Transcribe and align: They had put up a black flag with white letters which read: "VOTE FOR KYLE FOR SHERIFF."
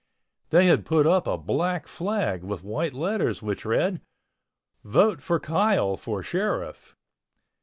They 0.49 0.65
had 0.65 0.83
put 0.83 1.05
up 1.05 1.27
a 1.27 1.37
black 1.37 1.85
flag 1.87 2.41
with 2.41 2.63
white 2.63 2.95
letters 2.95 3.43
which 3.43 3.65
read: 3.65 4.01
"VOTE 4.83 5.21
FOR 5.21 5.39
KYLE 5.39 5.95
FOR 5.95 6.23
SHERIFF." 6.23 6.95